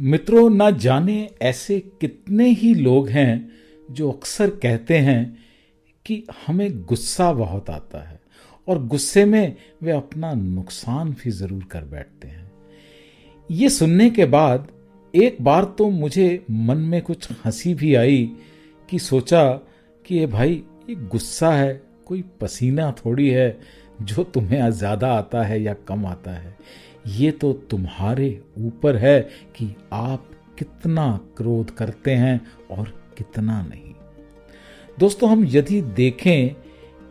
[0.00, 3.50] मित्रों, ना जाने ऐसे कितने ही लोग हैं
[3.88, 5.38] जो अक्सर कहते हैं
[6.06, 8.18] कि हमें गुस्सा बहुत आता है
[8.68, 12.50] और गुस्से में वे अपना नुकसान भी ज़रूर कर बैठते हैं।
[13.50, 14.68] ये सुनने के बाद
[15.14, 18.30] एक बार तो मुझे मन में कुछ हँसी भी आई
[18.88, 19.44] कि सोचा
[20.04, 23.58] कि ये भाई, ये गुस्सा है, कोई पसीना थोड़ी है
[24.02, 26.56] जो तुम्हें ज़्यादा आता है या कम आता है।
[27.06, 29.20] ये तो तुम्हारे ऊपर है
[29.56, 33.92] कि आप कितना क्रोध करते हैं और कितना नहीं।
[34.98, 36.54] दोस्तों, हम यदि देखें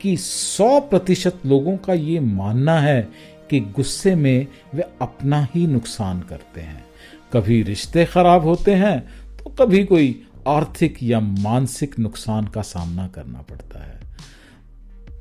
[0.01, 3.01] कि 100 प्रतिशत लोगों का ये मानना है
[3.49, 6.85] कि गुस्से में वे अपना ही नुकसान करते हैं।
[7.33, 8.99] कभी रिश्ते खराब होते हैं
[9.37, 14.08] तो कभी कोई आर्थिक या मानसिक नुकसान का सामना करना पड़ता है।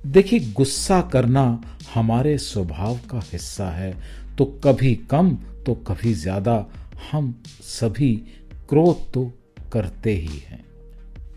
[0.07, 1.61] देखिए, गुस्सा करना
[1.95, 3.93] हमारे स्वभाव का हिस्सा है।
[4.39, 5.30] तो कभी कम
[5.66, 6.65] तो कभी ज़्यादा
[7.11, 8.15] हम सभी
[8.69, 9.30] क्रोध तो
[9.73, 10.65] करते ही हैं।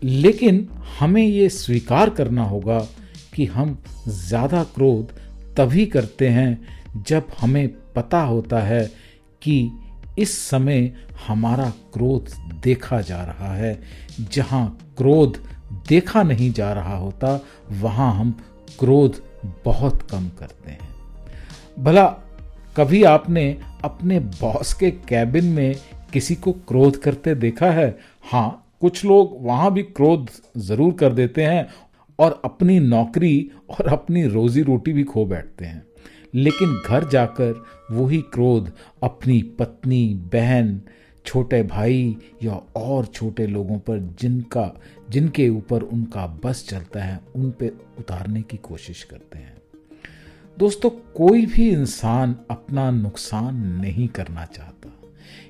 [0.02, 2.78] लेकिन हमें ये स्वीकार करना होगा
[3.34, 3.76] कि हम
[4.08, 5.12] ज़्यादा क्रोध
[5.56, 8.84] तभी करते हैं जब हमें पता होता है
[9.42, 9.70] कि
[10.18, 10.92] इस समय
[11.26, 12.30] हमारा क्रोध
[12.62, 13.78] देखा जा रहा है।
[14.22, 15.38] जहाँ क्रोध
[15.88, 17.40] देखा नहीं जा रहा होता,
[17.72, 18.34] वहाँ हम
[18.80, 19.22] क्रोध
[19.64, 20.88] बहुत कम करते हैं।
[21.78, 22.06] भला,
[22.76, 25.74] कभी आपने अपने बॉस के कैबिन में
[26.12, 27.98] किसी को क्रोध करते देखा है?
[28.32, 31.66] हाँ कुछ लोग वहाँ भी क्रोध ज़रूर कर देते हैं
[32.18, 35.82] और अपनी नौकरी और अपनी रोजी रोटी भी खो बैठते हैं।
[36.34, 40.80] लेकिन घर जाकर वही क्रोध अपनी पत्नी, बहन
[41.26, 47.50] छोटे भाई या और छोटे लोगों पर जिनका, जिनके ऊपर उनका बस चलता है, उन
[47.50, 49.62] पे उतारने की कोशिश करते हैं।
[50.58, 54.98] दोस्तों, कोई भी इंसान अपना नुकसान नहीं करना चाहता।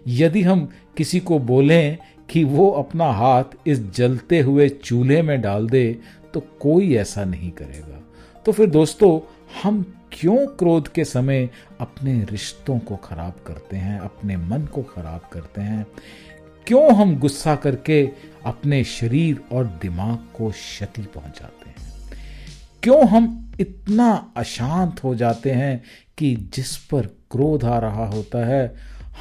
[0.07, 1.99] यदि हम किसी को बोलें
[2.31, 5.99] कि वो अपना हाथ इस जलते हुए चूल्हे में डाल दे
[6.35, 8.12] तो कोई ऐसा नहीं करेगा।
[8.47, 9.21] तो फिर दोस्तों,
[9.63, 15.21] हम क्यों क्रोध के समय अपने रिश्तों को खराब करते हैं, अपने मन को खराब
[15.33, 15.87] करते हैं?
[16.67, 18.11] क्यों हम गुस्सा करके
[18.45, 21.77] अपने शरीर और दिमाग को क्षति पहुंचाते हैं?
[22.83, 25.83] क्यों हम इतना अशांत हो जाते हैं
[26.19, 28.75] कि जिस पर क्रोध आ रहा होता है,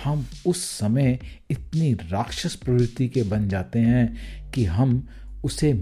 [0.04, 4.18] हम उस समय इतनी राक्षस प्रवृत्ति के बन जाते हैं
[4.52, 5.08] कि हम
[5.44, 5.74] उसे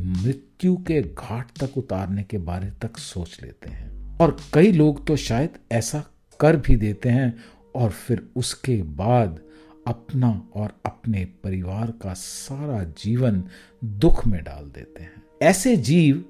[0.59, 5.16] मृत्यु के घाट तक उतारने के बारे तक सोच लेते हैं। और कई लोग तो
[5.16, 6.03] शायद ऐसा
[6.40, 7.44] कर भी देते हैं
[7.75, 9.40] और फिर उसके बाद
[9.88, 13.44] अपना और अपने परिवार का सारा जीवन
[13.84, 16.25] दुख में डाल देते हैं। ऐसे जीव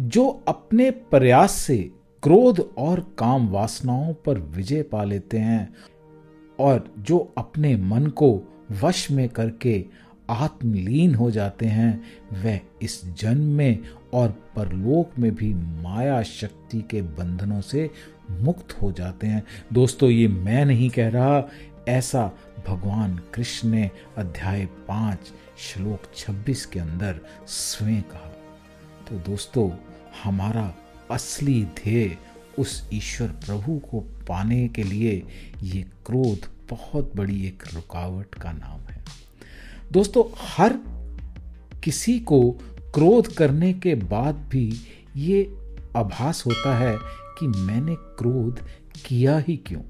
[0.00, 1.78] जो अपने प्रयास से
[2.22, 5.74] क्रोध और काम वासनाओं पर विजय पा लेते हैं
[6.58, 8.42] और जो अपने मन को
[8.82, 9.84] वश में करके
[10.30, 12.02] आत्मलीन हो जाते हैं,
[12.32, 13.78] वह इस जन्म में
[14.14, 17.90] और परलोक में भी माया शक्ति के बंधनों से
[18.30, 19.42] मुक्त हो जाते हैं।
[19.72, 21.48] दोस्तों, ये मैं नहीं कह रहा,
[21.88, 22.32] ऐसा
[22.66, 25.18] भगवान कृष्ण ने अध्याय पाँच,
[25.58, 28.32] श्लोक छब्बीस के अंदर स्वयं कहा।
[29.08, 29.70] तो दोस्तों,
[30.24, 30.74] हमारा
[31.10, 32.18] असली ध्येय
[32.58, 35.22] उस ईश्वर प्रभु को पाने के लिए
[35.62, 38.93] ये क्रोध बहुत बड़ी एक रुकावट का नाम है।
[39.94, 40.74] दोस्तों, हर
[41.84, 42.50] किसी को
[42.94, 44.74] क्रोध करने के बाद भी
[45.16, 45.56] ये
[45.96, 46.98] आभास होता है
[47.38, 48.60] कि मैंने क्रोध
[49.06, 49.80] किया ही क्यों?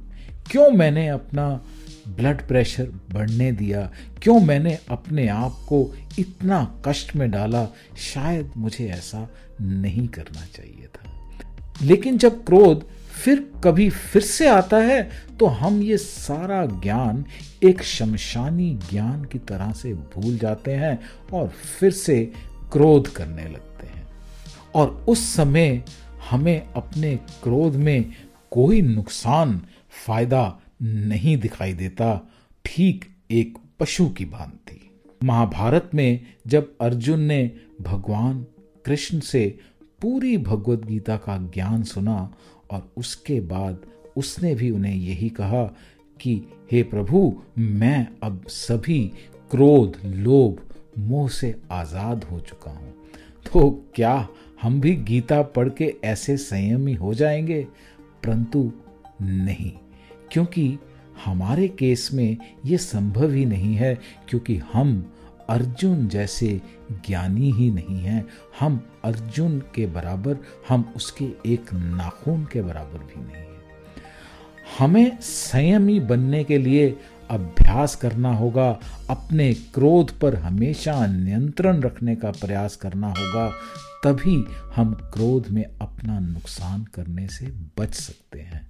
[0.51, 1.61] क्यों मैंने अपना
[2.09, 3.93] ब्लड प्रेशर बढ़ने दिया?
[4.23, 7.69] क्यों मैंने अपने आप को इतना कष्ट में डाला?
[8.15, 9.29] शायद मुझे ऐसा
[9.61, 11.31] नहीं करना चाहिए था।
[11.83, 12.89] लेकिन जब क्रोध
[13.25, 17.25] फिर कभी फिर से आता है तो हम ये सारा ज्ञान
[17.63, 20.99] एक शमशानी ज्ञान की तरह से भूल जाते हैं
[21.33, 22.33] और फिर से
[22.73, 24.07] क्रोध करने लगते हैं।
[24.75, 25.85] और उस समय
[26.31, 28.13] हमें अपने क्रोध में
[28.51, 29.63] कोई नुकसान,
[30.07, 32.33] फ़ायदा नहीं दिखाई देता।
[32.65, 37.53] ठीक एक पशु की भांति महाभारत में जब अर्जुन ने
[37.83, 38.47] भगवान
[38.87, 39.59] कृष्ण से
[40.01, 42.35] पूरी भगवत गीता का ज्ञान सुना
[42.75, 43.87] और उसके बाद
[44.17, 45.65] उसने भी उन्हें यही कहा
[46.21, 46.43] कि,
[46.73, 49.13] हे प्रभु, मैं अब सभी
[49.51, 52.95] क्रोध, लोभ, मोह से आज़ाद हो चुका हूँ।
[53.53, 54.29] तो क्या
[54.63, 57.67] हम भी गीता पढ़ के ऐसे संयमी हो जाएँगे?
[58.25, 58.73] परंतु
[59.23, 59.73] नहीं,
[60.33, 60.79] क्योंकि
[61.25, 62.37] हमारे केस में
[62.67, 63.99] ये संभव ही नहीं है,
[64.29, 65.13] क्योंकि हम
[65.49, 66.61] अर्जुन जैसे
[66.93, 68.27] ज्ञानी ही नहीं हैं।
[68.61, 70.37] हम अर्जुन के बराबर,
[70.69, 73.55] हम उसके एक नाखून के बराबर भी नहीं हैं।
[74.79, 76.97] हमें संयमी बनने के लिए
[77.31, 78.81] अभ्यास करना होगा,
[79.11, 83.53] अपने क्रोध पर हमेशा नियंत्रण रखने का प्रयास करना होगा,
[84.05, 84.45] तभी
[84.77, 87.47] हम क्रोध में अपना नुकसान करने से
[87.79, 88.69] बच सकते हैं।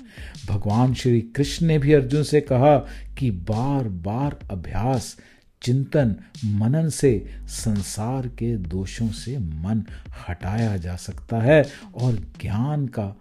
[0.49, 2.77] भगवान श्री कृष्ण ने भी अर्जुन से कहा
[3.19, 5.17] कि बार बार अभ्यास
[5.65, 6.15] चिंतन
[6.45, 7.13] मनन से
[7.49, 9.83] संसार के दोषों से मन
[10.29, 11.63] हटाया जा सकता है
[11.95, 13.15] और ज्ञान का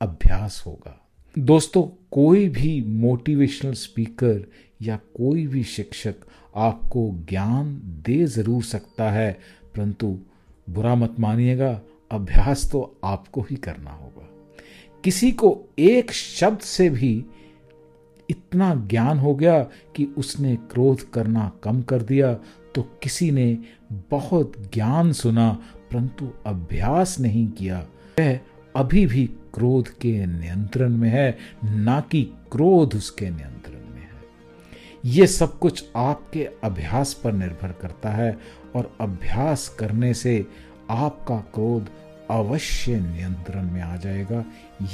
[0.00, 1.00] अभ्यास होगा।
[1.38, 4.44] दोस्तों, कोई भी मोटिवेशनल स्पीकर
[4.82, 6.14] या कोई भी शिक्षक
[6.56, 7.74] आपको ज्ञान
[8.06, 9.32] दे ज़रूर सकता है,
[9.76, 10.18] परंतु
[10.70, 11.80] बुरा मत मानिएगा,
[12.10, 14.28] अभ्यास तो आपको ही करना होगा।
[15.04, 17.24] किसी को एक शब्द से भी
[18.30, 19.58] इतना ज्ञान हो गया
[19.96, 22.32] कि उसने क्रोध करना कम कर दिया
[22.74, 23.46] तो किसी ने
[24.10, 25.50] बहुत ज्ञान सुना,
[25.92, 27.78] परंतु अभ्यास नहीं किया।
[28.18, 28.38] वह
[28.74, 29.24] अभी भी
[29.54, 32.22] क्रोध के नियंत्रण में है, ना कि
[32.52, 34.10] क्रोध उसके नियंत्रण में है।
[35.04, 38.36] ये सब कुछ आपके अभ्यास पर निर्भर करता है,
[38.76, 40.46] और अभ्यास करने से
[40.90, 41.90] आपका क्रोध
[42.30, 44.44] अवश्य नियंत्रण में आ जाएगा।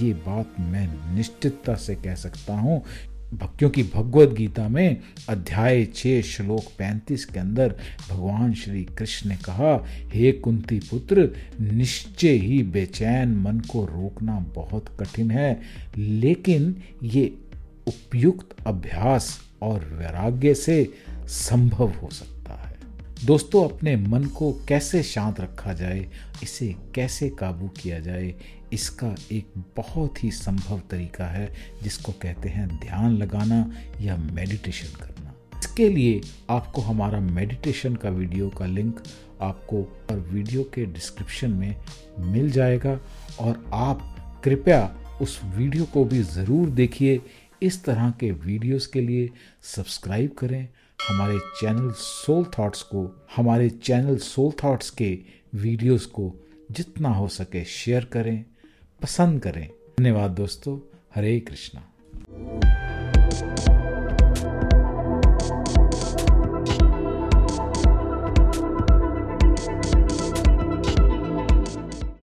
[0.01, 2.83] ये बात मैं निश्चितता से कह सकता हूँ
[3.35, 7.75] क्योंकि भगवत गीता में अध्याय छः श्लोक पैंतीस के अंदर
[8.11, 14.97] भगवान श्री कृष्ण ने कहा, हे कुंती पुत्र, निश्चय ही बेचैन मन को रोकना बहुत
[15.01, 15.61] कठिन है,
[15.99, 17.35] लेकिन ये
[17.87, 20.93] उपयुक्त अभ्यास और वैराग्य से
[21.27, 22.77] संभव हो सकता है।
[23.27, 26.07] दोस्तों, अपने मन को कैसे शांत रखा जाए,
[26.43, 28.35] इसे कैसे काबू किया जाए
[28.73, 31.53] इसका एक बहुत ही संभव तरीका है,
[31.83, 33.65] जिसको कहते हैं ध्यान लगाना
[34.01, 36.21] या मेडिटेशन करना। इसके लिए
[36.51, 39.03] आपको हमारा मेडिटेशन का वीडियो का लिंक
[39.43, 41.75] आपको और वीडियो के डिस्क्रिप्शन में
[42.23, 42.99] मिल जाएगा,
[43.41, 47.21] और आप कृपया उस वीडियो को भी ज़रूर देखिए।
[47.63, 49.29] इस तरह के वीडियोस के लिए
[49.67, 50.69] सब्सक्राइब करें।
[51.01, 53.05] हमारे चैनल सोल थॉट्स को,
[53.37, 55.19] हमारे चैनल सोल थॉट्स के
[55.55, 56.33] वीडियोस को
[56.71, 58.45] जितना हो सके शेयर करें।
[59.03, 60.79] पसंद करें। धन्यवाद दोस्तों।
[61.15, 61.83] हरे कृष्णा।